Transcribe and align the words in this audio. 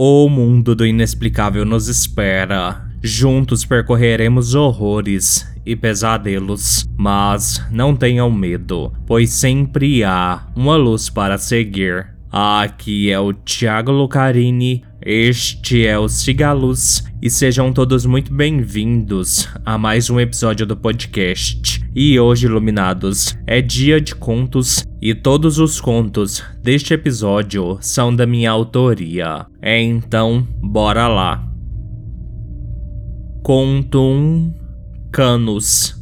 O 0.00 0.28
mundo 0.28 0.76
do 0.76 0.86
inexplicável 0.86 1.64
nos 1.64 1.88
espera. 1.88 2.88
Juntos 3.02 3.64
percorreremos 3.64 4.54
horrores 4.54 5.44
e 5.66 5.74
pesadelos, 5.74 6.86
mas 6.96 7.60
não 7.68 7.96
tenham 7.96 8.30
medo, 8.30 8.92
pois 9.04 9.30
sempre 9.30 10.04
há 10.04 10.46
uma 10.54 10.76
luz 10.76 11.10
para 11.10 11.36
seguir. 11.36 12.14
Aqui 12.30 13.10
é 13.10 13.18
o 13.18 13.32
Thiago 13.32 13.90
Lucarini, 13.90 14.84
este 15.10 15.86
é 15.86 15.98
o 15.98 16.06
Cigaluz 16.06 17.02
e 17.22 17.30
sejam 17.30 17.72
todos 17.72 18.04
muito 18.04 18.30
bem-vindos 18.30 19.48
a 19.64 19.78
mais 19.78 20.10
um 20.10 20.20
episódio 20.20 20.66
do 20.66 20.76
podcast. 20.76 21.82
E 21.94 22.20
hoje, 22.20 22.44
iluminados, 22.44 23.34
é 23.46 23.62
dia 23.62 24.02
de 24.02 24.14
contos 24.14 24.84
e 25.00 25.14
todos 25.14 25.58
os 25.58 25.80
contos 25.80 26.44
deste 26.62 26.92
episódio 26.92 27.78
são 27.80 28.14
da 28.14 28.26
minha 28.26 28.50
autoria. 28.50 29.46
Então, 29.62 30.46
bora 30.60 31.08
lá. 31.08 31.42
Conto 33.42 34.02
1 34.02 34.54
Canos 35.10 35.97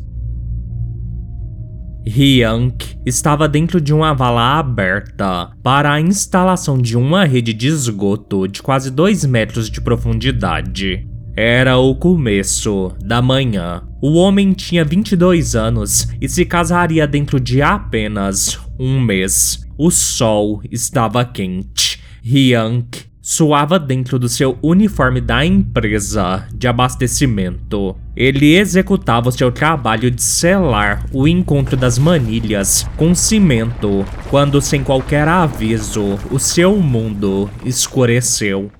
Hyunk 2.08 2.96
estava 3.04 3.48
dentro 3.48 3.80
de 3.80 3.92
uma 3.92 4.14
vala 4.14 4.58
aberta 4.58 5.50
para 5.60 5.92
a 5.92 6.00
instalação 6.00 6.78
de 6.78 6.96
uma 6.96 7.24
rede 7.24 7.52
de 7.52 7.66
esgoto 7.66 8.46
de 8.46 8.62
quase 8.62 8.92
2 8.92 9.24
metros 9.24 9.68
de 9.68 9.80
profundidade. 9.80 11.04
Era 11.36 11.76
o 11.78 11.96
começo 11.96 12.94
da 13.04 13.20
manhã. 13.20 13.82
O 14.00 14.14
homem 14.14 14.52
tinha 14.52 14.84
22 14.84 15.56
anos 15.56 16.08
e 16.20 16.28
se 16.28 16.46
casaria 16.46 17.08
dentro 17.08 17.40
de 17.40 17.60
apenas 17.60 18.58
um 18.78 19.00
mês. 19.00 19.66
O 19.76 19.90
sol 19.90 20.62
estava 20.70 21.24
quente. 21.24 22.00
Hyunk 22.24 23.05
suava 23.28 23.76
dentro 23.76 24.20
do 24.20 24.28
seu 24.28 24.56
uniforme 24.62 25.20
da 25.20 25.44
empresa 25.44 26.46
de 26.54 26.68
abastecimento. 26.68 27.96
Ele 28.14 28.54
executava 28.54 29.30
o 29.30 29.32
seu 29.32 29.50
trabalho 29.50 30.12
de 30.12 30.22
selar 30.22 31.04
o 31.12 31.26
encontro 31.26 31.76
das 31.76 31.98
manilhas 31.98 32.88
com 32.96 33.16
cimento 33.16 34.06
quando, 34.30 34.60
sem 34.60 34.84
qualquer 34.84 35.26
aviso, 35.26 36.16
o 36.30 36.38
seu 36.38 36.76
mundo 36.76 37.50
escureceu. 37.64 38.70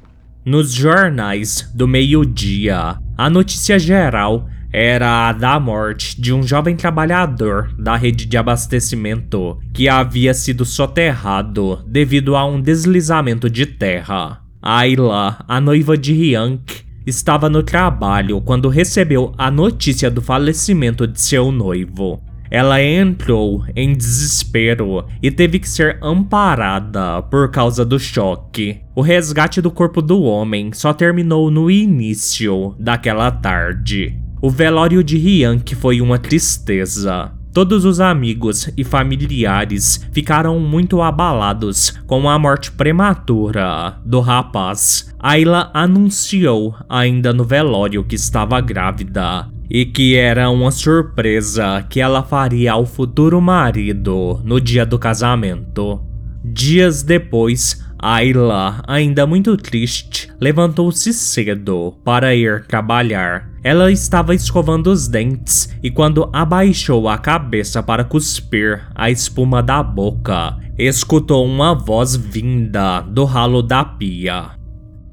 Nos 0.45 0.73
jornais 0.73 1.69
do 1.75 1.89
meio-dia, 1.89 2.99
a 3.19 3.29
notícia 3.29 3.81
geral 3.81 4.49
era 4.79 5.31
a 5.31 5.33
da 5.33 5.59
morte 5.59 6.21
de 6.21 6.35
um 6.35 6.43
jovem 6.43 6.77
trabalhador 6.77 7.73
da 7.79 7.97
rede 7.97 8.27
de 8.27 8.37
abastecimento 8.37 9.59
que 9.73 9.89
havia 9.89 10.35
sido 10.35 10.67
soterrado 10.67 11.83
devido 11.87 12.37
a 12.37 12.45
um 12.45 12.61
deslizamento 12.61 13.49
de 13.49 13.65
terra. 13.65 14.43
Ayla, 14.61 15.43
a 15.49 15.63
noiva 15.63 15.97
de 15.97 16.13
Hyunk, 16.13 16.85
estava 17.07 17.49
no 17.49 17.63
trabalho 17.63 18.39
quando 18.43 18.69
recebeu 18.69 19.33
a 19.39 19.51
notícia 19.51 20.11
do 20.11 20.21
falecimento 20.21 21.07
de 21.07 21.23
seu 21.23 21.51
noivo. 21.51 22.23
Ela 22.51 22.83
entrou 22.83 23.65
em 23.75 23.95
desespero 23.95 25.07
e 25.23 25.31
teve 25.31 25.59
que 25.59 25.71
ser 25.71 25.99
amparada 26.03 27.23
por 27.23 27.51
causa 27.51 27.83
do 27.83 27.99
choque. 27.99 28.83
O 28.95 29.01
resgate 29.01 29.63
do 29.63 29.71
corpo 29.71 30.03
do 30.03 30.21
homem 30.21 30.71
só 30.75 30.93
terminou 30.93 31.51
no 31.51 31.71
início 31.71 32.77
daquela 32.79 33.31
tarde. 33.31 34.26
O 34.41 34.51
velório 34.51 35.03
de 35.03 35.17
Hyunk 35.17 35.75
foi 35.75 36.03
uma 36.03 36.19
tristeza. 36.19 37.33
Todos 37.55 37.87
os 37.87 38.01
amigos 38.01 38.71
e 38.77 38.85
familiares 38.85 40.07
ficaram 40.13 40.61
muito 40.61 41.01
abalados 41.01 41.91
com 42.07 42.29
a 42.29 42.39
morte 42.39 42.71
prematura 42.71 43.99
do 44.05 44.21
rapaz. 44.21 45.11
Ayla 45.19 45.71
anunciou 45.73 46.75
ainda 46.87 47.33
no 47.33 47.45
velório 47.45 48.05
que 48.05 48.15
estava 48.15 48.61
grávida 48.61 49.49
e 49.71 49.87
que 49.87 50.17
era 50.17 50.51
uma 50.51 50.71
surpresa 50.71 51.83
que 51.89 51.99
ela 51.99 52.23
faria 52.23 52.73
ao 52.73 52.85
futuro 52.85 53.41
marido 53.41 54.39
no 54.45 54.61
dia 54.61 54.85
do 54.85 54.99
casamento. 54.99 55.99
Dias 56.45 57.03
depois, 57.03 57.86
Ayla, 58.09 58.85
ainda 58.87 59.27
muito 59.27 59.57
triste, 59.57 60.33
levantou-se 60.41 61.13
cedo 61.13 61.93
para 62.05 62.37
ir 62.37 62.65
trabalhar. 62.69 63.51
Ela 63.65 63.91
estava 63.91 64.33
escovando 64.33 64.93
os 64.93 65.09
dentes 65.09 65.77
e, 65.83 65.91
quando 65.91 66.31
abaixou 66.33 67.09
a 67.09 67.19
cabeça 67.19 67.83
para 67.83 68.05
cuspir 68.05 68.87
a 68.95 69.11
espuma 69.11 69.61
da 69.61 69.83
boca, 69.83 70.57
escutou 70.79 71.45
uma 71.45 71.75
voz 71.75 72.15
vinda 72.15 73.01
do 73.01 73.25
ralo 73.25 73.61
da 73.61 73.85
pia. 73.85 74.51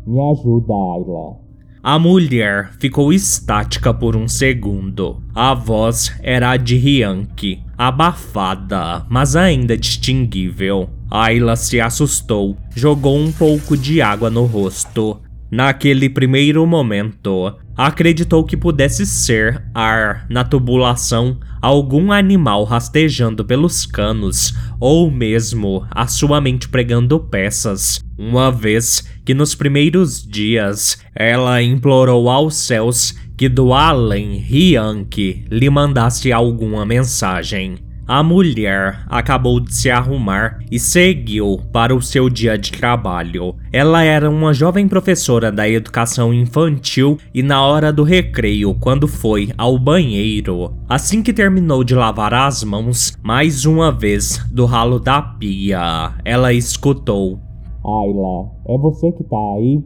Me 0.05 0.19
ajuda, 0.31 0.73
Ayla. 0.73 1.41
A 1.81 1.97
mulher 1.97 2.73
ficou 2.79 3.11
estática 3.11 3.91
por 3.91 4.15
um 4.15 4.27
segundo. 4.27 5.19
A 5.33 5.55
voz 5.55 6.15
era 6.21 6.51
a 6.51 6.57
de 6.57 6.75
Hyunk, 6.75 7.62
abafada, 7.77 9.05
mas 9.09 9.35
ainda 9.35 9.77
distinguível. 9.77 10.89
Ayla 11.09 11.55
se 11.55 11.79
assustou, 11.79 12.57
jogou 12.75 13.17
um 13.17 13.31
pouco 13.31 13.77
de 13.77 14.01
água 14.01 14.29
no 14.29 14.45
rosto. 14.45 15.21
Naquele 15.51 16.09
primeiro 16.09 16.65
momento, 16.65 17.55
acreditou 17.77 18.43
que 18.43 18.57
pudesse 18.57 19.05
ser 19.05 19.63
ar 19.73 20.25
na 20.29 20.43
tubulação, 20.43 21.37
algum 21.61 22.11
animal 22.11 22.63
rastejando 22.63 23.45
pelos 23.45 23.85
canos, 23.85 24.55
ou 24.79 25.11
mesmo 25.11 25.85
a 25.91 26.07
sua 26.07 26.41
mente 26.41 26.67
pregando 26.67 27.19
peças, 27.19 27.99
uma 28.17 28.51
vez 28.51 29.07
que 29.23 29.33
nos 29.33 29.55
primeiros 29.55 30.25
dias 30.25 30.97
ela 31.15 31.61
implorou 31.61 32.29
aos 32.29 32.55
céus 32.55 33.15
que 33.37 33.49
do 33.49 33.73
além 33.73 34.37
Hyunk 34.37 35.45
lhe 35.49 35.69
mandasse 35.69 36.31
alguma 36.31 36.85
mensagem. 36.85 37.77
A 38.05 38.21
mulher 38.21 39.05
acabou 39.07 39.61
de 39.61 39.73
se 39.73 39.89
arrumar 39.89 40.59
e 40.69 40.77
seguiu 40.77 41.61
para 41.71 41.95
o 41.95 42.01
seu 42.01 42.29
dia 42.29 42.57
de 42.57 42.69
trabalho. 42.73 43.55
Ela 43.71 44.03
era 44.03 44.29
uma 44.29 44.53
jovem 44.53 44.89
professora 44.89 45.49
da 45.49 45.69
educação 45.69 46.33
infantil 46.33 47.17
e, 47.33 47.41
na 47.41 47.65
hora 47.65 47.93
do 47.93 48.03
recreio, 48.03 48.75
quando 48.75 49.07
foi 49.07 49.51
ao 49.57 49.79
banheiro, 49.79 50.75
assim 50.89 51.23
que 51.23 51.31
terminou 51.31 51.81
de 51.81 51.95
lavar 51.95 52.33
as 52.33 52.61
mãos, 52.61 53.13
mais 53.23 53.65
uma 53.65 53.89
vez 53.89 54.37
do 54.51 54.65
ralo 54.65 54.99
da 54.99 55.21
pia, 55.21 56.13
ela 56.25 56.51
escutou: 56.51 57.39
Ayla, 57.85 58.51
é 58.67 58.77
você 58.77 59.13
que 59.13 59.23
tá 59.23 59.37
aí? 59.55 59.81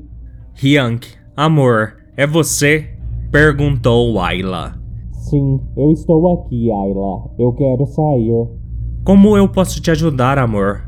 Hyunk, 0.60 1.08
amor, 1.36 1.98
é 2.18 2.26
você? 2.26 2.97
Perguntou 3.32 4.20
Ayla. 4.20 4.76
Sim, 5.12 5.60
eu 5.76 5.92
estou 5.92 6.34
aqui, 6.34 6.72
Ayla. 6.72 7.30
Eu 7.38 7.54
quero 7.54 7.86
sair. 7.86 8.48
Como 9.04 9.38
eu 9.38 9.48
posso 9.50 9.82
te 9.82 9.92
ajudar, 9.92 10.38
amor? 10.38 10.88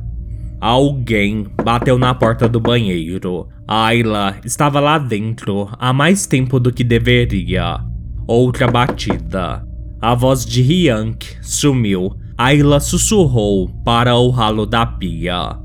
Alguém 0.61 1.47
bateu 1.63 1.97
na 1.97 2.13
porta 2.13 2.47
do 2.47 2.59
banheiro. 2.59 3.47
Ayla 3.67 4.37
estava 4.43 4.79
lá 4.79 4.97
dentro 4.97 5.69
há 5.79 5.93
mais 5.93 6.25
tempo 6.25 6.59
do 6.59 6.71
que 6.71 6.83
deveria. 6.83 7.79
Outra 8.27 8.67
batida. 8.67 9.65
A 10.01 10.15
voz 10.15 10.45
de 10.45 10.61
Hyunk 10.61 11.37
sumiu. 11.41 12.11
Ayla 12.37 12.79
sussurrou 12.79 13.69
para 13.83 14.15
o 14.15 14.29
ralo 14.29 14.65
da 14.65 14.85
pia. 14.85 15.57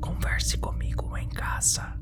Converse 0.00 0.58
comigo 0.58 1.10
em 1.16 1.28
casa. 1.28 1.94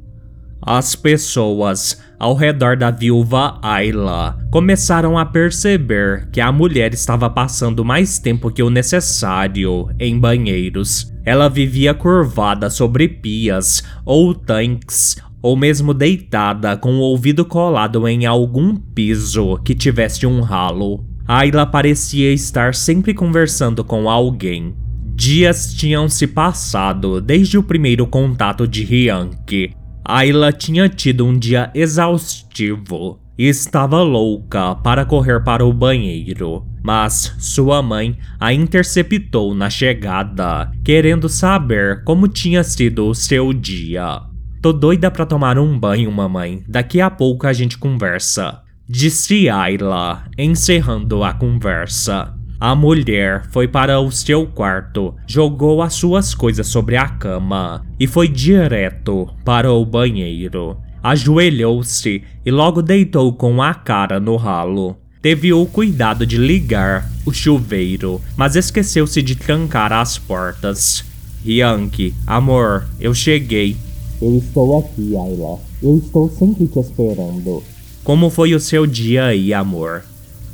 As 0.63 0.95
pessoas 0.95 2.01
ao 2.21 2.35
redor 2.35 2.77
da 2.77 2.91
viúva 2.91 3.59
Ayla 3.63 4.39
começaram 4.51 5.19
a 5.19 5.25
perceber 5.25 6.29
que 6.31 6.41
a 6.41 6.53
mulher 6.53 6.93
estava 6.93 7.31
passando 7.31 7.83
mais 7.83 8.19
tempo 8.19 8.51
que 8.51 8.63
o 8.63 8.69
necessário 8.69 9.89
em 9.99 10.19
banheiros. 10.19 11.11
Ela 11.25 11.49
vivia 11.49 11.95
curvada 11.95 12.69
sobre 12.69 13.09
pias 13.09 13.83
ou 14.05 14.35
tanques, 14.35 15.17
ou 15.41 15.57
mesmo 15.57 15.95
deitada 15.95 16.77
com 16.77 16.97
o 16.97 17.01
ouvido 17.01 17.45
colado 17.45 18.07
em 18.07 18.27
algum 18.27 18.77
piso 18.77 19.57
que 19.65 19.75
tivesse 19.75 20.27
um 20.27 20.43
ralo. 20.43 21.03
Ayla 21.27 21.65
parecia 21.65 22.33
estar 22.33 22.75
sempre 22.75 23.15
conversando 23.15 23.83
com 23.83 24.11
alguém. 24.11 24.75
Dias 25.15 25.73
tinham 25.73 26.09
se 26.09 26.27
passado 26.27 27.21
desde 27.21 27.57
o 27.57 27.63
primeiro 27.63 28.07
contato 28.07 28.67
de 28.67 28.83
Hyunk, 28.83 29.71
Ayla 30.05 30.53
tinha 30.53 30.89
tido 30.89 31.27
um 31.27 31.39
dia 31.39 31.71
exaustivo 31.75 33.21
e 33.39 33.47
estava 33.49 34.03
louca 34.03 34.75
para 34.77 35.05
correr 35.05 35.43
para 35.45 35.65
o 35.65 35.73
banheiro, 35.73 36.67
mas 36.83 37.35
sua 37.39 37.83
mãe 37.83 38.19
a 38.39 38.53
interceptou 38.53 39.55
na 39.55 39.71
chegada, 39.71 40.71
querendo 40.85 41.29
saber 41.29 42.03
como 42.05 42.29
tinha 42.29 42.65
sido 42.65 43.09
o 43.09 43.15
seu 43.15 43.53
dia. 43.53 44.23
Tô 44.63 44.73
doida 44.73 45.11
para 45.11 45.25
tomar 45.25 45.59
um 45.59 45.79
banho, 45.79 46.11
mamãe. 46.13 46.63
Daqui 46.69 47.01
a 47.01 47.11
pouco 47.11 47.47
a 47.47 47.53
gente 47.53 47.79
conversa. 47.79 48.61
Disse 48.87 49.49
Ayla, 49.49 50.25
encerrando 50.37 51.25
a 51.25 51.33
conversa. 51.33 52.40
A 52.61 52.75
mulher 52.75 53.45
foi 53.51 53.67
para 53.67 53.99
o 53.99 54.11
seu 54.13 54.47
quarto, 54.47 55.15
jogou 55.27 55.81
as 55.81 55.95
suas 55.95 56.35
coisas 56.35 56.67
sobre 56.67 56.95
a 56.95 57.09
cama 57.09 57.87
e 57.99 58.07
foi 58.07 58.29
direto 58.29 59.27
para 59.47 59.73
o 59.73 59.83
banheiro. 59.83 60.77
ajoelhou-se 61.03 62.23
e 62.45 62.51
logo 62.51 62.83
deitou 62.83 63.33
com 63.33 63.63
a 63.63 63.73
cara 63.73 64.21
no 64.21 64.37
ralo. 64.37 64.95
Teve 65.23 65.55
o 65.55 65.65
cuidado 65.65 66.27
de 66.27 66.37
ligar 66.37 67.11
o 67.25 67.33
chuveiro, 67.33 68.21
mas 68.37 68.57
esqueceu-se 68.57 69.23
de 69.23 69.35
trancar 69.37 69.91
as 69.91 70.19
portas. 70.19 71.03
Yankee, 71.47 72.15
amor, 72.27 72.87
eu 73.01 73.15
cheguei. 73.15 73.75
Eu 74.21 74.37
estou 74.37 74.79
aqui, 74.81 75.17
Ayla. 75.17 75.59
Eu 75.83 75.97
estou 75.97 76.29
sempre 76.39 76.67
te 76.67 76.79
esperando. 76.79 77.63
Como 78.05 78.29
foi 78.29 78.55
o 78.55 78.61
seu 78.61 78.87
dia 78.87 79.25
aí, 79.25 79.55
amor? 79.55 80.05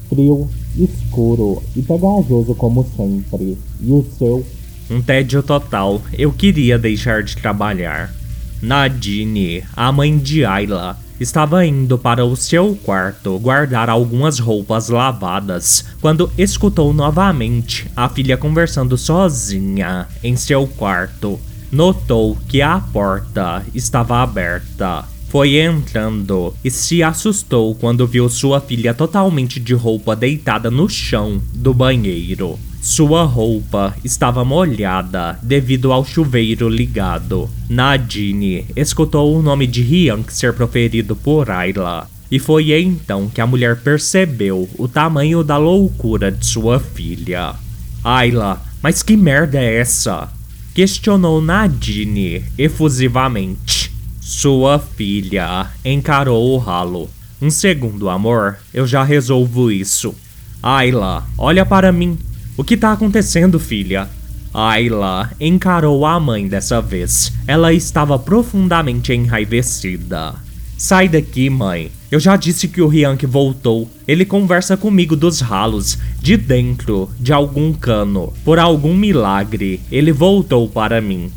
Frio, 0.08 0.48
escuro 0.76 1.62
e 1.74 1.82
pegajoso 1.82 2.54
como 2.54 2.86
sempre. 2.96 3.56
E 3.80 3.90
o 3.90 4.04
seu? 4.18 4.44
Um 4.90 5.00
tédio 5.02 5.42
total. 5.42 6.00
Eu 6.16 6.32
queria 6.32 6.78
deixar 6.78 7.22
de 7.22 7.36
trabalhar. 7.36 8.14
Nadine, 8.62 9.64
a 9.74 9.90
mãe 9.92 10.16
de 10.16 10.44
Ayla, 10.44 10.98
estava 11.20 11.64
indo 11.64 11.98
para 11.98 12.24
o 12.24 12.36
seu 12.36 12.76
quarto 12.84 13.38
guardar 13.38 13.88
algumas 13.88 14.38
roupas 14.38 14.88
lavadas 14.88 15.84
quando 16.00 16.30
escutou 16.38 16.92
novamente 16.92 17.90
a 17.96 18.08
filha 18.08 18.36
conversando 18.36 18.96
sozinha 18.96 20.06
em 20.22 20.36
seu 20.36 20.66
quarto. 20.66 21.38
Notou 21.70 22.36
que 22.48 22.62
a 22.62 22.78
porta 22.78 23.64
estava 23.74 24.22
aberta. 24.22 25.04
Foi 25.36 25.58
entrando 25.58 26.54
e 26.64 26.70
se 26.70 27.02
assustou 27.02 27.74
quando 27.74 28.06
viu 28.06 28.26
sua 28.26 28.58
filha 28.58 28.94
totalmente 28.94 29.60
de 29.60 29.74
roupa 29.74 30.16
deitada 30.16 30.70
no 30.70 30.88
chão 30.88 31.42
do 31.52 31.74
banheiro. 31.74 32.58
Sua 32.80 33.22
roupa 33.24 33.94
estava 34.02 34.46
molhada 34.46 35.38
devido 35.42 35.92
ao 35.92 36.06
chuveiro 36.06 36.70
ligado. 36.70 37.50
Nadine 37.68 38.64
escutou 38.74 39.36
o 39.36 39.42
nome 39.42 39.66
de 39.66 39.82
Hyunk 39.82 40.32
ser 40.32 40.54
proferido 40.54 41.14
por 41.14 41.50
Ayla. 41.50 42.08
E 42.30 42.38
foi 42.38 42.72
então 42.72 43.28
que 43.28 43.42
a 43.42 43.46
mulher 43.46 43.76
percebeu 43.82 44.66
o 44.78 44.88
tamanho 44.88 45.44
da 45.44 45.58
loucura 45.58 46.32
de 46.32 46.46
sua 46.46 46.80
filha. 46.80 47.54
Ayla, 48.02 48.58
mas 48.82 49.02
que 49.02 49.18
merda 49.18 49.58
é 49.58 49.80
essa? 49.80 50.32
Questionou 50.74 51.42
Nadine 51.42 52.42
efusivamente. 52.56 53.85
Sua 54.28 54.80
filha 54.80 55.68
encarou 55.84 56.52
o 56.52 56.58
ralo. 56.58 57.08
Um 57.40 57.48
segundo, 57.48 58.10
amor, 58.10 58.58
eu 58.74 58.84
já 58.84 59.04
resolvo 59.04 59.70
isso. 59.70 60.12
Ayla, 60.60 61.24
olha 61.38 61.64
para 61.64 61.92
mim. 61.92 62.18
O 62.56 62.64
que 62.64 62.76
tá 62.76 62.90
acontecendo, 62.90 63.60
filha? 63.60 64.08
Ayla 64.52 65.30
encarou 65.38 66.04
a 66.04 66.18
mãe 66.18 66.48
dessa 66.48 66.82
vez. 66.82 67.32
Ela 67.46 67.72
estava 67.72 68.18
profundamente 68.18 69.12
enraivecida. 69.12 70.34
Sai 70.76 71.08
daqui, 71.08 71.48
mãe. 71.48 71.92
Eu 72.10 72.18
já 72.18 72.34
disse 72.34 72.66
que 72.66 72.82
o 72.82 72.88
Riank 72.88 73.24
voltou. 73.26 73.88
Ele 74.08 74.24
conversa 74.24 74.76
comigo 74.76 75.14
dos 75.14 75.40
ralos, 75.40 75.98
de 76.20 76.36
dentro 76.36 77.08
de 77.20 77.32
algum 77.32 77.72
cano. 77.72 78.32
Por 78.44 78.58
algum 78.58 78.96
milagre, 78.96 79.80
ele 79.88 80.10
voltou 80.10 80.68
para 80.68 81.00
mim. 81.00 81.30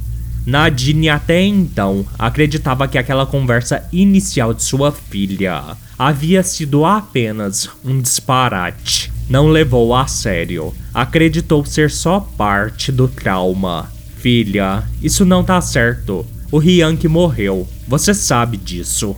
Nadine 0.49 1.09
até 1.09 1.41
então 1.41 2.05
acreditava 2.17 2.87
que 2.87 2.97
aquela 2.97 3.25
conversa 3.25 3.87
inicial 3.91 4.53
de 4.53 4.63
sua 4.63 4.91
filha 4.91 5.77
havia 5.97 6.43
sido 6.43 6.85
apenas 6.85 7.69
um 7.85 8.01
disparate 8.01 9.11
não 9.29 9.47
levou 9.47 9.93
a 9.93 10.07
sério. 10.07 10.73
Acreditou 10.91 11.63
ser 11.63 11.91
só 11.91 12.19
parte 12.19 12.91
do 12.91 13.07
trauma. 13.07 13.91
Filha, 14.17 14.83
isso 15.01 15.23
não 15.23 15.43
tá 15.43 15.61
certo. 15.61 16.25
O 16.51 16.57
Riank 16.57 17.07
morreu. 17.07 17.67
Você 17.87 18.13
sabe 18.13 18.57
disso. 18.57 19.15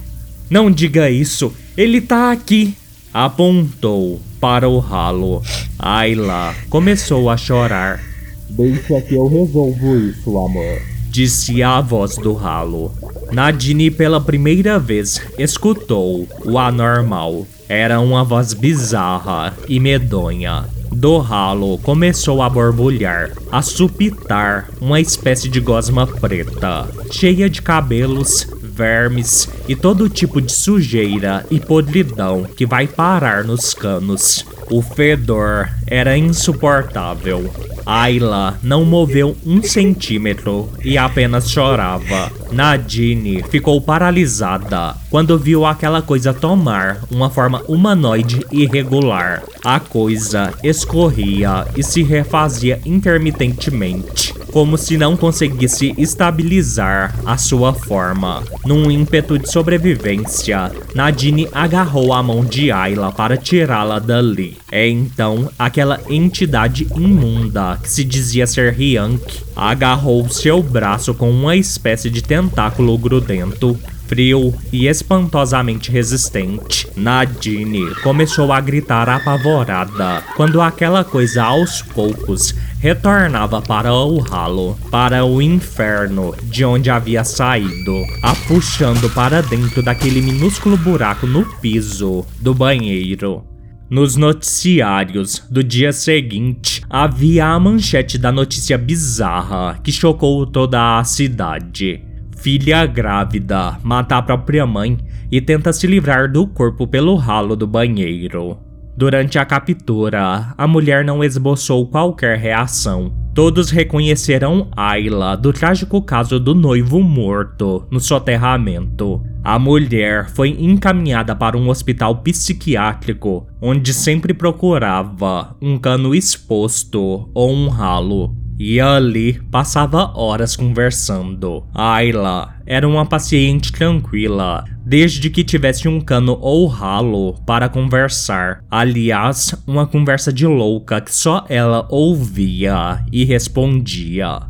Não 0.50 0.70
diga 0.70 1.10
isso. 1.10 1.54
Ele 1.78 2.02
tá 2.02 2.32
aqui. 2.32 2.76
Apontou 3.14 4.22
para 4.40 4.68
o 4.68 4.80
ralo. 4.80 5.42
Ayla 5.80 6.54
começou 6.70 7.30
a 7.30 7.38
chorar. 7.38 8.04
Deixa 8.50 9.00
que 9.02 9.16
eu 9.16 9.28
resolvo 9.28 9.98
isso, 9.98 10.38
amor. 10.38 10.82
Disse 11.12 11.62
a 11.62 11.82
voz 11.82 12.16
do 12.16 12.32
ralo. 12.32 12.90
Nadine 13.34 13.92
pela 13.92 14.22
primeira 14.22 14.80
vez 14.80 15.22
escutou 15.38 16.26
o 16.46 16.58
anormal. 16.58 17.46
Era 17.68 18.00
uma 18.00 18.24
voz 18.24 18.54
bizarra 18.54 19.54
e 19.68 19.78
medonha. 19.78 20.64
Do 20.90 21.18
ralo 21.18 21.78
começou 21.80 22.42
a 22.42 22.50
borbulhar, 22.50 23.32
a 23.52 23.62
supitar 23.62 24.70
uma 24.80 25.02
espécie 25.02 25.50
de 25.50 25.60
gosma 25.60 26.08
preta, 26.08 26.88
cheia 27.12 27.50
de 27.50 27.62
cabelos, 27.62 28.48
vermes 28.62 29.50
e 29.68 29.76
todo 29.76 30.08
tipo 30.08 30.42
de 30.42 30.54
sujeira 30.54 31.46
e 31.52 31.60
podridão 31.60 32.44
que 32.44 32.66
vai 32.66 32.88
parar 32.88 33.44
nos 33.44 33.74
canos. 33.74 34.46
O 34.70 34.82
fedor 34.82 35.70
era 35.86 36.18
insuportável. 36.18 37.52
Ayla 37.86 38.58
não 38.64 38.86
moveu 38.86 39.36
um 39.46 39.62
centímetro 39.62 40.70
e 40.84 40.98
apenas 40.98 41.50
chorava. 41.50 42.32
Nadine 42.52 43.44
ficou 43.44 43.80
paralisada 43.82 44.96
quando 45.10 45.38
viu 45.38 45.66
aquela 45.66 46.02
coisa 46.02 46.34
tomar 46.34 47.02
uma 47.10 47.30
forma 47.30 47.62
humanoide 47.68 48.46
irregular. 48.52 49.44
A 49.64 49.80
coisa 49.80 50.54
escorria 50.64 51.66
e 51.76 51.84
se 51.84 52.04
refazia 52.04 52.80
intermitentemente, 52.86 54.34
como 54.52 54.78
se 54.78 54.98
não 54.98 55.16
conseguisse 55.16 55.94
estabilizar 55.98 57.16
a 57.26 57.38
sua 57.38 57.74
forma. 57.74 58.44
Num 58.66 58.92
ímpeto 58.92 59.40
de 59.40 59.50
sobrevivência, 59.50 60.72
Nadine 60.94 61.48
agarrou 61.52 62.14
a 62.14 62.22
mão 62.22 62.44
de 62.44 62.72
Ayla 62.72 63.12
para 63.12 63.38
tirá-la 63.38 64.00
dali. 64.00 64.58
É 64.72 64.88
então 64.88 65.50
aquela 65.58 66.00
entidade 66.10 66.88
imunda 66.96 67.80
que 67.82 67.90
se 67.90 68.04
dizia 68.04 68.46
ser 68.46 68.74
Hyunk 68.74 69.42
agarrou 69.56 70.28
seu 70.30 70.62
braço 70.62 71.14
com 71.14 71.30
uma 71.30 71.56
espécie 71.56 72.10
de 72.10 72.22
tentáculo 72.22 72.98
grudento 72.98 73.78
frio 74.12 74.54
e 74.74 74.88
espantosamente 74.88 75.90
resistente. 75.90 76.86
Nadine 76.98 77.96
começou 78.04 78.52
a 78.52 78.60
gritar 78.60 79.08
apavorada 79.08 80.22
quando 80.36 80.62
aquela 80.62 81.02
coisa 81.06 81.44
aos 81.44 81.82
poucos 81.82 82.54
retornava 82.82 83.62
para 83.62 83.94
o 83.94 84.18
ralo, 84.18 84.76
para 84.90 85.24
o 85.24 85.40
inferno 85.40 86.36
de 86.42 86.66
onde 86.66 86.90
havia 86.90 87.24
saído, 87.24 88.04
a 88.24 88.34
puxando 88.48 89.08
para 89.14 89.40
dentro 89.40 89.84
daquele 89.84 90.20
minúsculo 90.20 90.76
buraco 90.76 91.28
no 91.28 91.46
piso 91.60 92.26
do 92.40 92.56
banheiro. 92.56 93.46
Nos 93.88 94.16
noticiários 94.16 95.44
do 95.48 95.64
dia 95.64 95.94
seguinte, 95.94 96.82
havia 96.90 97.46
a 97.46 97.60
manchete 97.60 98.18
da 98.18 98.32
notícia 98.32 98.80
bizarra 98.80 99.80
que 99.84 99.92
chocou 99.92 100.48
toda 100.48 100.98
a 100.98 101.04
cidade. 101.04 102.04
Filha 102.36 102.88
grávida 102.88 103.78
mata 103.84 104.18
a 104.18 104.24
própria 104.24 104.66
mãe 104.66 104.98
e 105.32 105.40
tenta 105.40 105.72
se 105.72 105.86
livrar 105.86 106.32
do 106.32 106.48
corpo 106.48 106.88
pelo 106.88 107.16
ralo 107.16 107.56
do 107.56 107.68
banheiro. 107.68 108.71
Durante 108.96 109.40
a 109.40 109.46
captura, 109.46 110.54
a 110.58 110.68
mulher 110.68 111.04
não 111.04 111.24
esboçou 111.24 111.88
qualquer 111.88 112.38
reação. 112.38 113.14
Todos 113.34 113.70
reconheceram 113.70 114.70
Ayla 114.76 115.38
do 115.38 115.54
trágico 115.54 116.02
caso 116.02 116.38
do 116.38 116.54
noivo 116.54 117.02
morto 117.02 117.88
no 117.90 118.00
soterramento. 118.00 119.24
A 119.44 119.58
mulher 119.58 120.30
foi 120.30 120.50
encaminhada 120.50 121.36
para 121.36 121.58
um 121.58 121.70
hospital 121.70 122.18
psiquiátrico, 122.18 123.48
onde 123.62 123.94
sempre 123.94 124.34
procurava 124.34 125.56
um 125.62 125.80
cano 125.80 126.14
exposto 126.14 127.30
ou 127.34 127.50
um 127.50 127.70
ralo. 127.70 128.36
E 128.64 128.80
ali 128.80 129.42
passava 129.50 130.16
horas 130.16 130.56
conversando. 130.56 131.66
Ayla 131.74 132.58
era 132.64 132.88
uma 132.88 133.04
paciente 133.04 133.72
tranquila, 133.72 134.64
desde 134.86 135.32
que 135.32 135.44
tivesse 135.44 135.88
um 135.88 136.00
cano 136.00 136.38
ou 136.40 136.68
ralo 136.68 137.34
para 137.44 137.68
conversar. 137.68 138.64
Aliás, 138.70 139.56
uma 139.66 139.88
conversa 139.88 140.32
de 140.32 140.46
louca 140.46 141.02
que 141.02 141.12
só 141.12 141.44
ela 141.50 141.88
ouvia 141.90 143.04
e 143.12 143.26
respondia. 143.26 144.42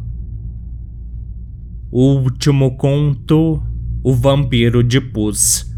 O 1.90 2.16
último 2.16 2.76
conto: 2.76 3.64
O 4.04 4.14
Vampiro 4.14 4.84
de 4.84 5.00
Pus. 5.00 5.74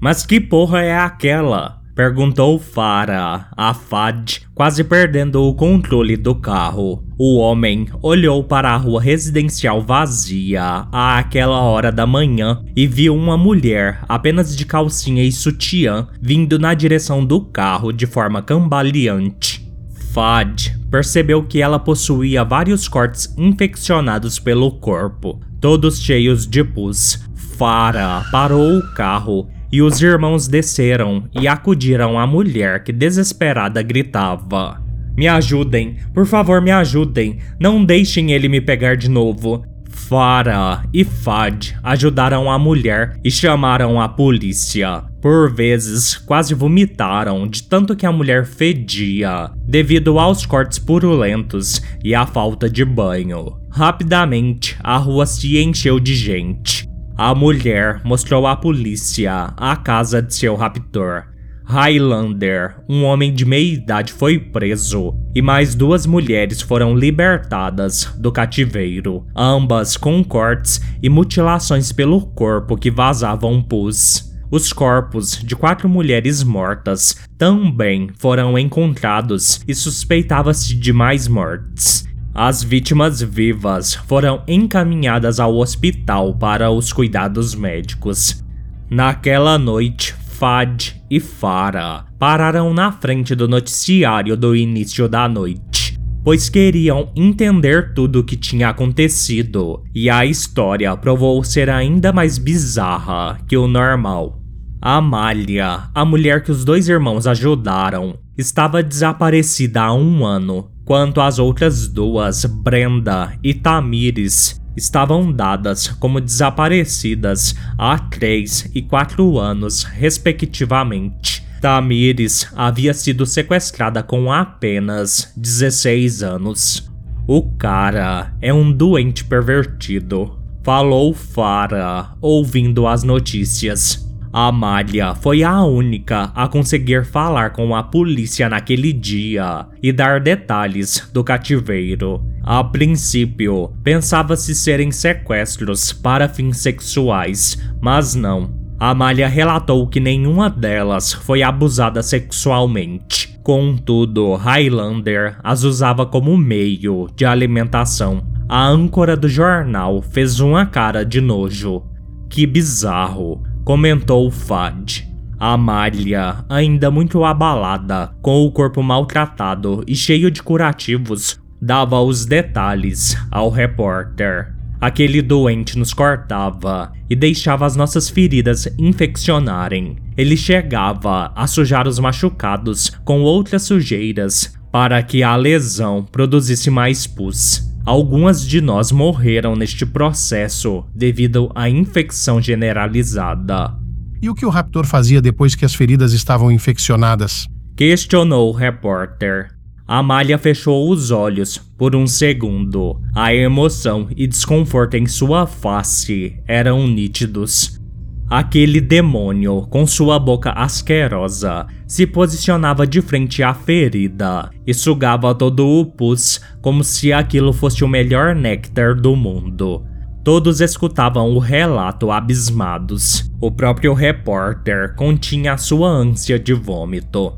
Mas 0.00 0.24
que 0.24 0.40
porra 0.40 0.82
é 0.82 0.96
aquela? 0.96 1.77
Perguntou 1.98 2.60
Farah 2.60 3.48
a 3.56 3.74
Fad, 3.74 4.42
quase 4.54 4.84
perdendo 4.84 5.42
o 5.42 5.52
controle 5.52 6.16
do 6.16 6.32
carro. 6.32 7.02
O 7.18 7.38
homem 7.38 7.88
olhou 8.00 8.44
para 8.44 8.70
a 8.70 8.76
rua 8.76 9.02
residencial 9.02 9.82
vazia 9.82 10.86
àquela 10.92 11.60
hora 11.60 11.90
da 11.90 12.06
manhã 12.06 12.62
e 12.76 12.86
viu 12.86 13.16
uma 13.16 13.36
mulher 13.36 13.98
apenas 14.08 14.56
de 14.56 14.64
calcinha 14.64 15.24
e 15.24 15.32
sutiã 15.32 16.06
vindo 16.22 16.56
na 16.56 16.72
direção 16.72 17.24
do 17.24 17.40
carro 17.40 17.90
de 17.90 18.06
forma 18.06 18.42
cambaleante. 18.42 19.68
Fad 20.12 20.68
percebeu 20.88 21.42
que 21.42 21.60
ela 21.60 21.80
possuía 21.80 22.44
vários 22.44 22.86
cortes 22.86 23.34
infeccionados 23.36 24.38
pelo 24.38 24.70
corpo, 24.70 25.40
todos 25.60 26.00
cheios 26.00 26.46
de 26.46 26.62
pus, 26.62 27.24
Farah 27.34 28.24
parou 28.30 28.78
o 28.78 28.94
carro 28.94 29.48
e 29.70 29.82
os 29.82 30.00
irmãos 30.00 30.48
desceram 30.48 31.24
e 31.38 31.46
acudiram 31.46 32.18
à 32.18 32.26
mulher 32.26 32.82
que 32.82 32.92
desesperada 32.92 33.82
gritava: 33.82 34.82
Me 35.16 35.28
ajudem, 35.28 35.96
por 36.14 36.26
favor, 36.26 36.60
me 36.60 36.70
ajudem, 36.70 37.38
não 37.60 37.84
deixem 37.84 38.32
ele 38.32 38.48
me 38.48 38.60
pegar 38.60 38.96
de 38.96 39.08
novo. 39.08 39.64
Farah 40.08 40.84
e 40.94 41.04
Fad 41.04 41.72
ajudaram 41.82 42.50
a 42.50 42.58
mulher 42.58 43.18
e 43.22 43.30
chamaram 43.30 44.00
a 44.00 44.08
polícia. 44.08 45.02
Por 45.20 45.52
vezes, 45.52 46.16
quase 46.16 46.54
vomitaram 46.54 47.46
de 47.46 47.64
tanto 47.64 47.96
que 47.96 48.06
a 48.06 48.12
mulher 48.12 48.46
fedia, 48.46 49.50
devido 49.66 50.18
aos 50.18 50.46
cortes 50.46 50.78
purulentos 50.78 51.82
e 52.02 52.14
à 52.14 52.24
falta 52.24 52.70
de 52.70 52.84
banho. 52.84 53.58
Rapidamente, 53.70 54.76
a 54.82 54.96
rua 54.96 55.26
se 55.26 55.58
encheu 55.58 56.00
de 56.00 56.14
gente. 56.14 56.87
A 57.18 57.34
mulher 57.34 58.00
mostrou 58.04 58.46
à 58.46 58.54
polícia 58.54 59.52
a 59.56 59.74
casa 59.74 60.22
de 60.22 60.32
seu 60.32 60.54
raptor. 60.54 61.24
Highlander, 61.64 62.76
um 62.88 63.02
homem 63.02 63.34
de 63.34 63.44
meia 63.44 63.74
idade, 63.74 64.12
foi 64.12 64.38
preso 64.38 65.16
e 65.34 65.42
mais 65.42 65.74
duas 65.74 66.06
mulheres 66.06 66.60
foram 66.60 66.96
libertadas 66.96 68.04
do 68.16 68.30
cativeiro, 68.30 69.26
ambas 69.34 69.96
com 69.96 70.22
cortes 70.22 70.80
e 71.02 71.08
mutilações 71.08 71.90
pelo 71.90 72.20
corpo 72.20 72.76
que 72.76 72.88
vazavam 72.88 73.60
pus. 73.60 74.32
Os 74.48 74.72
corpos 74.72 75.42
de 75.42 75.56
quatro 75.56 75.88
mulheres 75.88 76.44
mortas 76.44 77.16
também 77.36 78.10
foram 78.16 78.56
encontrados 78.56 79.60
e 79.66 79.74
suspeitava-se 79.74 80.72
de 80.72 80.92
mais 80.92 81.26
mortes. 81.26 82.07
As 82.40 82.62
vítimas 82.62 83.20
vivas 83.20 83.94
foram 83.94 84.44
encaminhadas 84.46 85.40
ao 85.40 85.56
hospital 85.56 86.32
para 86.36 86.70
os 86.70 86.92
cuidados 86.92 87.52
médicos. 87.52 88.44
Naquela 88.88 89.58
noite, 89.58 90.14
Fad 90.14 90.90
e 91.10 91.18
Farah 91.18 92.06
pararam 92.16 92.72
na 92.72 92.92
frente 92.92 93.34
do 93.34 93.48
noticiário 93.48 94.36
do 94.36 94.54
início 94.54 95.08
da 95.08 95.28
noite, 95.28 95.98
pois 96.22 96.48
queriam 96.48 97.10
entender 97.16 97.92
tudo 97.92 98.20
o 98.20 98.24
que 98.24 98.36
tinha 98.36 98.68
acontecido, 98.68 99.82
e 99.92 100.08
a 100.08 100.24
história 100.24 100.96
provou 100.96 101.42
ser 101.42 101.68
ainda 101.68 102.12
mais 102.12 102.38
bizarra 102.38 103.36
que 103.48 103.56
o 103.56 103.66
normal. 103.66 104.40
Amália, 104.80 105.88
a 105.92 106.04
mulher 106.04 106.44
que 106.44 106.52
os 106.52 106.64
dois 106.64 106.88
irmãos 106.88 107.26
ajudaram, 107.26 108.16
estava 108.36 108.80
desaparecida 108.80 109.82
há 109.82 109.92
um 109.92 110.24
ano 110.24 110.70
quanto 110.88 111.20
as 111.20 111.38
outras 111.38 111.86
duas, 111.86 112.46
Brenda 112.46 113.38
e 113.44 113.52
Tamires, 113.52 114.58
estavam 114.74 115.30
dadas 115.30 115.88
como 115.88 116.18
desaparecidas 116.18 117.54
há 117.76 117.98
3 117.98 118.70
e 118.74 118.80
4 118.80 119.38
anos, 119.38 119.82
respectivamente. 119.82 121.46
Tamires 121.60 122.50
havia 122.56 122.94
sido 122.94 123.26
sequestrada 123.26 124.02
com 124.02 124.32
apenas 124.32 125.30
16 125.36 126.22
anos. 126.22 126.90
O 127.26 127.42
cara 127.42 128.32
é 128.40 128.54
um 128.54 128.72
doente 128.72 129.26
pervertido, 129.26 130.38
falou 130.64 131.12
Farah, 131.12 132.16
ouvindo 132.18 132.86
as 132.86 133.02
notícias. 133.02 134.07
Amália 134.32 135.14
foi 135.14 135.42
a 135.42 135.62
única 135.62 136.30
a 136.34 136.46
conseguir 136.46 137.06
falar 137.06 137.50
com 137.50 137.74
a 137.74 137.82
polícia 137.82 138.48
naquele 138.48 138.92
dia 138.92 139.66
e 139.82 139.90
dar 139.90 140.20
detalhes 140.20 141.08
do 141.12 141.24
cativeiro. 141.24 142.22
A 142.42 142.62
princípio, 142.62 143.72
pensava-se 143.82 144.54
serem 144.54 144.90
sequestros 144.90 145.92
para 145.92 146.28
fins 146.28 146.58
sexuais, 146.58 147.58
mas 147.80 148.14
não. 148.14 148.50
Amália 148.78 149.26
relatou 149.26 149.88
que 149.88 149.98
nenhuma 149.98 150.50
delas 150.50 151.12
foi 151.12 151.42
abusada 151.42 152.02
sexualmente. 152.02 153.36
Contudo, 153.42 154.34
Highlander 154.34 155.38
as 155.42 155.64
usava 155.64 156.04
como 156.04 156.36
meio 156.36 157.08
de 157.16 157.24
alimentação. 157.24 158.22
A 158.46 158.66
âncora 158.66 159.16
do 159.16 159.28
jornal 159.28 160.02
fez 160.02 160.38
uma 160.38 160.66
cara 160.66 161.04
de 161.04 161.20
nojo. 161.20 161.82
Que 162.30 162.46
bizarro 162.46 163.42
comentou 163.68 164.30
Fad. 164.30 165.02
Amália, 165.38 166.42
ainda 166.48 166.90
muito 166.90 167.22
abalada, 167.22 168.14
com 168.22 168.42
o 168.42 168.50
corpo 168.50 168.82
maltratado 168.82 169.84
e 169.86 169.94
cheio 169.94 170.30
de 170.30 170.42
curativos, 170.42 171.38
dava 171.60 172.00
os 172.00 172.24
detalhes 172.24 173.14
ao 173.30 173.50
repórter. 173.50 174.54
Aquele 174.80 175.20
doente 175.20 175.78
nos 175.78 175.92
cortava 175.92 176.92
e 177.10 177.14
deixava 177.14 177.66
as 177.66 177.76
nossas 177.76 178.08
feridas 178.08 178.66
infeccionarem. 178.78 179.98
Ele 180.16 180.34
chegava 180.34 181.30
a 181.36 181.46
sujar 181.46 181.86
os 181.86 181.98
machucados 181.98 182.90
com 183.04 183.20
outras 183.20 183.64
sujeiras 183.64 184.58
para 184.72 185.02
que 185.02 185.22
a 185.22 185.36
lesão 185.36 186.06
produzisse 186.10 186.70
mais 186.70 187.06
pus. 187.06 187.67
Algumas 187.88 188.46
de 188.46 188.60
nós 188.60 188.92
morreram 188.92 189.56
neste 189.56 189.86
processo 189.86 190.84
devido 190.94 191.50
à 191.54 191.70
infecção 191.70 192.38
generalizada. 192.38 193.74
E 194.20 194.28
o 194.28 194.34
que 194.34 194.44
o 194.44 194.50
raptor 194.50 194.84
fazia 194.84 195.22
depois 195.22 195.54
que 195.54 195.64
as 195.64 195.74
feridas 195.74 196.12
estavam 196.12 196.52
infeccionadas? 196.52 197.48
Questionou 197.74 198.50
o 198.50 198.52
repórter. 198.52 199.48
Amália 199.86 200.36
fechou 200.36 200.90
os 200.90 201.10
olhos 201.10 201.56
por 201.78 201.96
um 201.96 202.06
segundo. 202.06 203.00
A 203.14 203.34
emoção 203.34 204.06
e 204.14 204.26
desconforto 204.26 204.92
em 204.98 205.06
sua 205.06 205.46
face 205.46 206.38
eram 206.46 206.86
nítidos. 206.86 207.80
Aquele 208.28 208.82
demônio, 208.82 209.62
com 209.62 209.86
sua 209.86 210.18
boca 210.18 210.50
asquerosa, 210.50 211.66
se 211.88 212.06
posicionava 212.06 212.86
de 212.86 213.00
frente 213.00 213.42
à 213.42 213.54
ferida 213.54 214.50
e 214.66 214.74
sugava 214.74 215.34
todo 215.34 215.66
o 215.66 215.86
pus 215.86 216.38
como 216.60 216.84
se 216.84 217.12
aquilo 217.12 217.52
fosse 217.52 217.82
o 217.82 217.88
melhor 217.88 218.34
néctar 218.34 218.94
do 218.94 219.16
mundo. 219.16 219.82
Todos 220.22 220.60
escutavam 220.60 221.30
o 221.30 221.38
relato 221.38 222.10
abismados. 222.10 223.30
O 223.40 223.50
próprio 223.50 223.94
repórter 223.94 224.94
continha 224.94 225.56
sua 225.56 225.88
ânsia 225.88 226.38
de 226.38 226.52
vômito. 226.52 227.32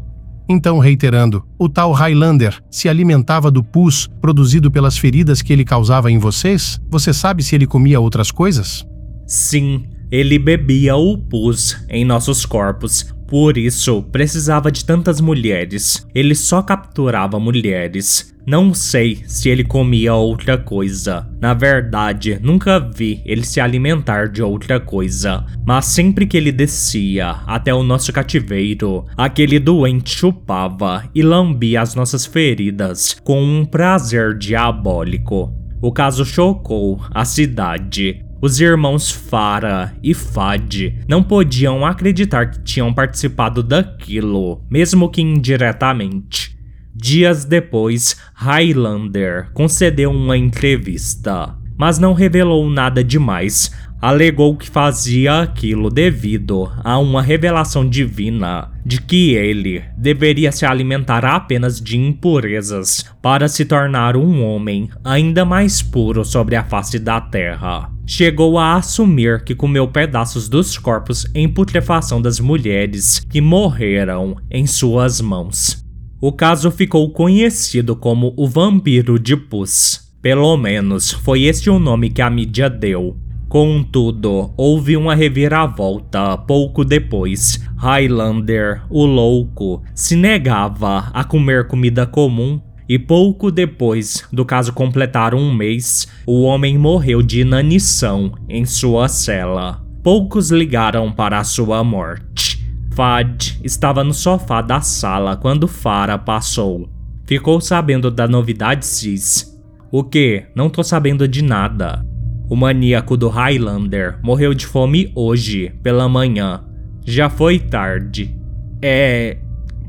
Então, 0.48 0.80
reiterando, 0.80 1.44
o 1.56 1.68
tal 1.68 1.92
Highlander 1.92 2.58
se 2.68 2.88
alimentava 2.88 3.52
do 3.52 3.62
pus 3.62 4.08
produzido 4.20 4.68
pelas 4.68 4.98
feridas 4.98 5.40
que 5.40 5.52
ele 5.52 5.64
causava 5.64 6.10
em 6.10 6.18
vocês? 6.18 6.80
Você 6.90 7.12
sabe 7.12 7.44
se 7.44 7.54
ele 7.54 7.68
comia 7.68 8.00
outras 8.00 8.32
coisas? 8.32 8.84
Sim, 9.28 9.84
ele 10.10 10.40
bebia 10.40 10.96
o 10.96 11.16
pus 11.16 11.76
em 11.88 12.04
nossos 12.04 12.44
corpos, 12.44 13.14
por 13.30 13.56
isso 13.56 14.02
precisava 14.10 14.72
de 14.72 14.84
tantas 14.84 15.20
mulheres. 15.20 16.04
Ele 16.12 16.34
só 16.34 16.60
capturava 16.60 17.38
mulheres. 17.38 18.34
Não 18.44 18.74
sei 18.74 19.22
se 19.28 19.48
ele 19.48 19.62
comia 19.62 20.14
outra 20.14 20.58
coisa. 20.58 21.28
Na 21.40 21.54
verdade, 21.54 22.40
nunca 22.42 22.80
vi 22.80 23.22
ele 23.24 23.44
se 23.44 23.60
alimentar 23.60 24.28
de 24.28 24.42
outra 24.42 24.80
coisa. 24.80 25.46
Mas 25.64 25.86
sempre 25.86 26.26
que 26.26 26.36
ele 26.36 26.50
descia 26.50 27.36
até 27.46 27.72
o 27.72 27.84
nosso 27.84 28.12
cativeiro, 28.12 29.06
aquele 29.16 29.60
doente 29.60 30.10
chupava 30.10 31.08
e 31.14 31.22
lambia 31.22 31.82
as 31.82 31.94
nossas 31.94 32.26
feridas 32.26 33.16
com 33.22 33.40
um 33.40 33.64
prazer 33.64 34.36
diabólico. 34.36 35.54
O 35.80 35.92
caso 35.92 36.24
chocou 36.24 37.00
a 37.12 37.24
cidade. 37.24 38.24
Os 38.42 38.58
irmãos 38.58 39.10
Farah 39.10 39.92
e 40.02 40.14
Fad 40.14 40.94
não 41.06 41.22
podiam 41.22 41.84
acreditar 41.84 42.50
que 42.50 42.62
tinham 42.62 42.90
participado 42.90 43.62
daquilo, 43.62 44.64
mesmo 44.70 45.10
que 45.10 45.20
indiretamente. 45.20 46.58
Dias 46.94 47.44
depois, 47.44 48.16
Highlander 48.34 49.50
concedeu 49.52 50.10
uma 50.10 50.38
entrevista, 50.38 51.54
mas 51.76 51.98
não 51.98 52.14
revelou 52.14 52.70
nada 52.70 53.04
demais. 53.04 53.72
Alegou 54.00 54.56
que 54.56 54.70
fazia 54.70 55.42
aquilo 55.42 55.90
devido 55.90 56.72
a 56.82 56.98
uma 56.98 57.20
revelação 57.20 57.86
divina 57.86 58.70
de 58.86 59.02
que 59.02 59.34
ele 59.34 59.84
deveria 59.98 60.50
se 60.50 60.64
alimentar 60.64 61.26
apenas 61.26 61.78
de 61.78 61.98
impurezas 61.98 63.04
para 63.20 63.48
se 63.48 63.66
tornar 63.66 64.16
um 64.16 64.42
homem 64.42 64.88
ainda 65.04 65.44
mais 65.44 65.82
puro 65.82 66.24
sobre 66.24 66.56
a 66.56 66.64
face 66.64 66.98
da 66.98 67.20
terra 67.20 67.99
chegou 68.10 68.58
a 68.58 68.74
assumir 68.74 69.44
que 69.44 69.54
comeu 69.54 69.86
pedaços 69.86 70.48
dos 70.48 70.76
corpos 70.76 71.24
em 71.32 71.48
putrefação 71.48 72.20
das 72.20 72.40
mulheres 72.40 73.24
que 73.30 73.40
morreram 73.40 74.36
em 74.50 74.66
suas 74.66 75.20
mãos. 75.20 75.84
O 76.20 76.32
caso 76.32 76.72
ficou 76.72 77.12
conhecido 77.12 77.94
como 77.94 78.34
o 78.36 78.48
Vampiro 78.48 79.16
de 79.16 79.36
Pus. 79.36 80.10
Pelo 80.20 80.56
menos 80.56 81.12
foi 81.12 81.44
este 81.44 81.70
o 81.70 81.78
nome 81.78 82.10
que 82.10 82.20
a 82.20 82.28
mídia 82.28 82.68
deu. 82.68 83.16
Contudo, 83.48 84.52
houve 84.56 84.96
uma 84.96 85.14
reviravolta 85.14 86.36
pouco 86.36 86.84
depois. 86.84 87.60
Highlander, 87.76 88.82
o 88.90 89.06
louco, 89.06 89.84
se 89.94 90.16
negava 90.16 91.10
a 91.14 91.22
comer 91.22 91.68
comida 91.68 92.04
comum 92.06 92.60
e 92.90 92.98
pouco 92.98 93.52
depois 93.52 94.26
do 94.32 94.44
caso 94.44 94.72
completar 94.72 95.32
um 95.32 95.54
mês, 95.54 96.08
o 96.26 96.42
homem 96.42 96.76
morreu 96.76 97.22
de 97.22 97.42
inanição 97.42 98.32
em 98.48 98.64
sua 98.64 99.06
cela. 99.06 99.80
poucos 100.02 100.50
ligaram 100.50 101.12
para 101.12 101.38
a 101.38 101.44
sua 101.44 101.84
morte. 101.84 102.60
Fad 102.90 103.60
estava 103.62 104.02
no 104.02 104.12
sofá 104.12 104.60
da 104.60 104.80
sala 104.80 105.36
quando 105.36 105.68
Farah 105.68 106.18
passou. 106.18 106.90
Ficou 107.26 107.60
sabendo 107.60 108.10
da 108.10 108.26
novidade 108.26 108.84
Cis. 108.84 109.56
O 109.92 110.02
que? 110.02 110.46
Não 110.52 110.68
tô 110.68 110.82
sabendo 110.82 111.28
de 111.28 111.44
nada. 111.44 112.04
O 112.48 112.56
maníaco 112.56 113.16
do 113.16 113.28
Highlander 113.28 114.18
morreu 114.20 114.52
de 114.52 114.66
fome 114.66 115.12
hoje, 115.14 115.72
pela 115.80 116.08
manhã. 116.08 116.64
Já 117.06 117.30
foi 117.30 117.60
tarde. 117.60 118.36
É. 118.82 119.38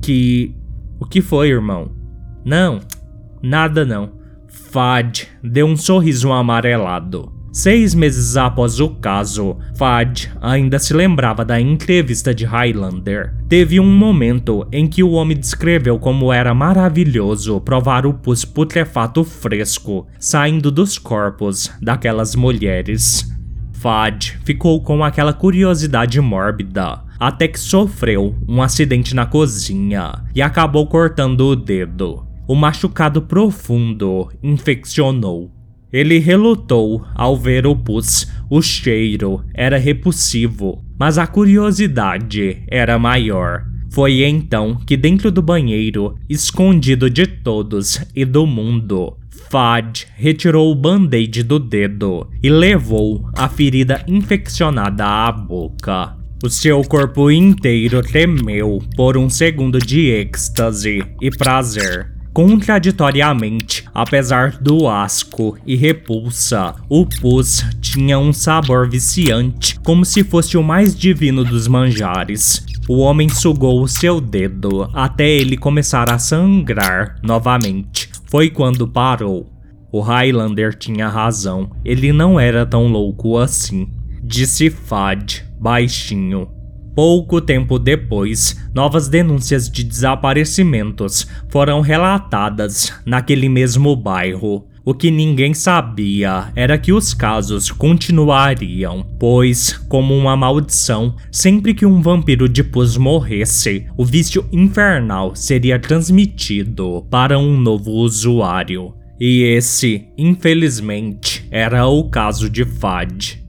que. 0.04 0.56
O 1.00 1.06
que 1.08 1.20
foi, 1.20 1.50
irmão? 1.50 2.00
Não, 2.44 2.80
nada 3.42 3.86
não. 3.86 4.12
Fad 4.48 5.24
deu 5.44 5.66
um 5.66 5.78
sorriso 5.78 6.32
amarelado. 6.32 7.42
Seis 7.54 7.94
meses 7.94 8.38
após 8.38 8.80
o 8.80 8.92
caso, 8.92 9.58
Fad 9.76 10.28
ainda 10.40 10.80
se 10.80 10.94
lembrava 10.94 11.44
da 11.44 11.60
entrevista 11.60 12.34
de 12.34 12.46
Highlander. 12.46 13.36
Teve 13.50 13.78
um 13.78 13.92
momento 13.92 14.66
em 14.72 14.88
que 14.88 15.04
o 15.04 15.12
homem 15.12 15.38
descreveu 15.38 16.00
como 16.00 16.32
era 16.32 16.54
maravilhoso 16.54 17.60
provar 17.60 18.06
o 18.06 18.14
pus 18.14 18.46
putrefato 18.46 19.26
fresco 19.26 20.08
saindo 20.18 20.72
dos 20.72 20.98
corpos 20.98 21.70
daquelas 21.82 22.38
mulheres. 22.38 23.30
Fad 23.74 24.38
ficou 24.46 24.82
com 24.82 25.04
aquela 25.04 25.34
curiosidade 25.34 26.22
mórbida, 26.22 27.02
até 27.20 27.50
que 27.50 27.60
sofreu 27.60 28.34
um 28.48 28.62
acidente 28.62 29.14
na 29.14 29.26
cozinha 29.26 30.24
e 30.34 30.42
acabou 30.42 30.88
cortando 30.88 31.42
o 31.48 31.56
dedo. 31.58 32.31
O 32.48 32.56
machucado 32.56 33.22
profundo 33.22 34.30
infeccionou 34.44 35.52
ele 35.92 36.20
relutou 36.20 37.06
ao 37.14 37.36
ver 37.36 37.68
o 37.68 37.76
pus. 37.76 38.28
O 38.50 38.62
cheiro 38.62 39.44
era 39.54 39.78
repulsivo, 39.78 40.84
mas 40.98 41.18
a 41.18 41.28
curiosidade 41.28 42.64
era 42.68 42.98
maior. 42.98 43.66
Foi 43.90 44.24
então 44.24 44.76
que, 44.76 44.96
dentro 44.96 45.30
do 45.30 45.42
banheiro, 45.42 46.16
escondido 46.30 47.10
de 47.10 47.28
todos 47.28 48.02
e 48.16 48.24
do 48.24 48.48
mundo, 48.48 49.18
Fad 49.50 50.04
retirou 50.16 50.72
o 50.72 50.76
band-aid 50.76 51.44
do 51.44 51.60
dedo 51.60 52.30
e 52.42 52.50
levou 52.50 53.30
a 53.36 53.50
ferida 53.50 54.02
infeccionada 54.08 55.06
à 55.06 55.30
boca. 55.30 56.16
O 56.42 56.50
seu 56.50 56.82
corpo 56.84 57.30
inteiro 57.30 58.02
tremeu 58.02 58.82
por 58.96 59.18
um 59.18 59.30
segundo 59.30 59.78
de 59.78 60.10
êxtase 60.10 61.04
e 61.22 61.30
prazer. 61.30 62.21
Contraditoriamente, 62.34 63.84
apesar 63.94 64.52
do 64.52 64.88
asco 64.88 65.58
e 65.66 65.76
repulsa, 65.76 66.76
o 66.88 67.06
pus 67.06 67.66
tinha 67.82 68.18
um 68.18 68.32
sabor 68.32 68.90
viciante, 68.90 69.78
como 69.82 70.06
se 70.06 70.24
fosse 70.24 70.58
o 70.58 70.64
mais 70.64 70.96
divino 70.96 71.44
dos 71.44 71.68
manjares. 71.68 72.66
O 72.88 73.00
homem 73.00 73.28
sugou 73.28 73.82
o 73.82 73.88
seu 73.88 74.22
dedo 74.22 74.90
até 74.94 75.28
ele 75.28 75.58
começar 75.58 76.10
a 76.10 76.18
sangrar 76.18 77.18
novamente. 77.22 78.10
Foi 78.30 78.50
quando 78.50 78.88
parou. 78.88 79.52
O 79.92 80.00
Highlander 80.00 80.74
tinha 80.74 81.10
razão, 81.10 81.70
ele 81.84 82.14
não 82.14 82.40
era 82.40 82.66
tão 82.66 82.88
louco 82.88 83.38
assim. 83.38 83.90
Disse 84.24 84.70
Fad, 84.70 85.42
baixinho. 85.60 86.61
Pouco 86.94 87.40
tempo 87.40 87.80
depois, 87.80 88.58
novas 88.74 89.08
denúncias 89.08 89.70
de 89.70 89.84
desaparecimentos 89.84 91.26
foram 91.50 91.80
relatadas 91.80 92.94
naquele 93.06 93.48
mesmo 93.48 93.96
bairro. 93.96 94.68
O 94.84 94.96
que 94.96 95.12
ninguém 95.12 95.54
sabia 95.54 96.52
era 96.56 96.78
que 96.78 96.92
os 96.92 97.14
casos 97.14 97.72
continuariam, 97.72 99.06
pois, 99.20 99.74
como 99.88 100.18
uma 100.18 100.36
maldição, 100.36 101.16
sempre 101.32 101.76
que 101.76 101.86
um 101.86 102.02
vampiro 102.02 102.50
de 102.50 102.64
pus 102.64 102.98
morresse, 102.98 103.86
o 103.96 104.04
vício 104.04 104.44
infernal 104.52 105.36
seria 105.36 105.78
transmitido 105.78 107.06
para 107.12 107.38
um 107.38 107.58
novo 107.58 107.92
usuário. 107.92 108.96
E 109.20 109.44
esse, 109.44 110.08
infelizmente, 110.18 111.48
era 111.52 111.86
o 111.86 112.10
caso 112.10 112.50
de 112.50 112.66
Fad. 112.66 113.41